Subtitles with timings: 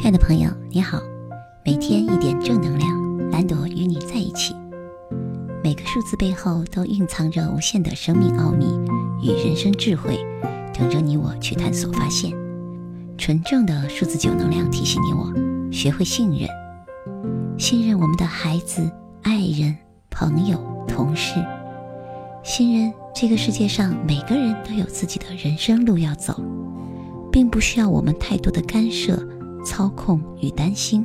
[0.00, 0.98] 亲爱的朋友，你好，
[1.62, 4.54] 每天一点正能量，蓝朵与你在一起。
[5.62, 8.64] 每个数字背后都蕴藏着无限的生命奥秘
[9.22, 10.18] 与人生智慧，
[10.72, 12.32] 等着你我去探索发现。
[13.18, 16.48] 纯正的数字九能量提醒你我，学会信任，
[17.58, 18.90] 信任我们的孩子、
[19.20, 19.76] 爱人、
[20.08, 20.58] 朋友、
[20.88, 21.34] 同事，
[22.42, 26.42] 信任这个世界上每个人都有自己的人生路要走，
[27.30, 29.22] 并不需要我们太多的干涉。
[29.64, 31.04] 操控与担心，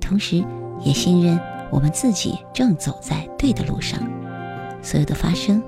[0.00, 0.44] 同时
[0.80, 1.38] 也信任
[1.70, 3.98] 我们自己正走在对的路上。
[4.82, 5.62] 所有的发生，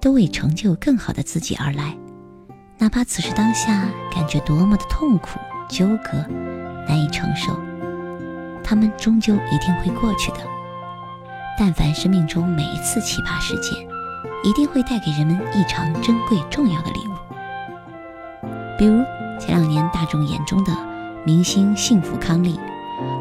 [0.00, 1.96] 都为成就更好的自己而来。
[2.78, 5.38] 哪怕此时当下感觉多么的痛苦、
[5.68, 6.18] 纠葛、
[6.86, 7.52] 难以承受，
[8.64, 10.38] 他们终究一定会过去的。
[11.58, 13.78] 但凡生命中每一次奇葩事件，
[14.42, 17.12] 一定会带给人们异常珍贵、重要的礼物。
[18.78, 19.02] 比如
[19.38, 20.97] 前两年大众眼中的。
[21.28, 22.58] 明星幸福康利，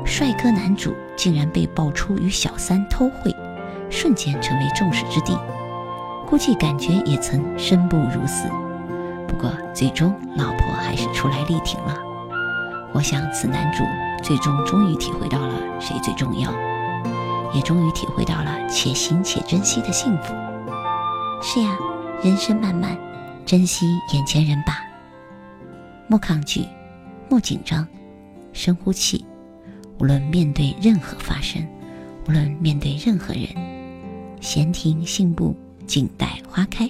[0.06, 3.36] 帅哥男主竟然被爆出与小三偷窥，
[3.90, 5.38] 瞬间成为众矢之的。
[6.26, 8.48] 估计感觉也曾生不如死，
[9.28, 11.98] 不过最终老婆还是出来力挺了。
[12.94, 13.84] 我想此男主
[14.24, 16.50] 最终终于体会到了谁最重要，
[17.54, 20.34] 也终于体会到了且行且珍惜的幸福。
[21.42, 21.78] 是呀，
[22.24, 22.98] 人生漫漫，
[23.46, 24.80] 珍惜眼前人吧，
[26.08, 26.66] 莫抗拒，
[27.28, 27.86] 莫紧张。
[28.58, 29.24] 深呼气，
[30.00, 31.64] 无论面对任何发生，
[32.28, 33.44] 无论面对任何人，
[34.42, 35.56] 闲庭信步，
[35.86, 36.90] 静待花开。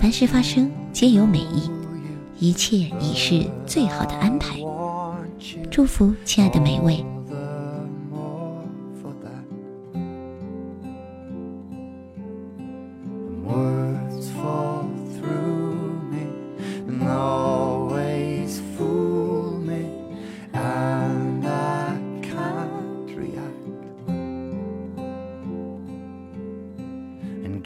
[0.00, 1.70] 凡事发生皆有美意，
[2.38, 4.56] 一切已是最好的安排。
[5.70, 7.04] 祝福亲爱的每位。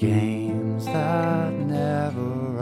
[0.02, 2.58] Games that never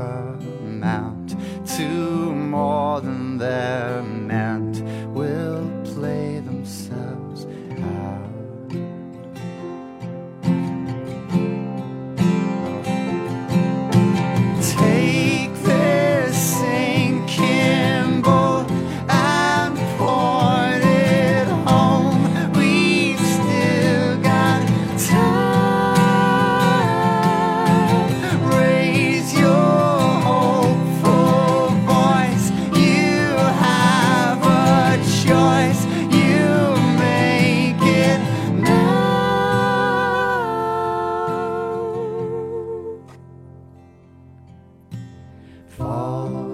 [0.67, 1.31] amount
[1.67, 1.89] to
[2.35, 4.03] more than their
[45.81, 46.50] fall.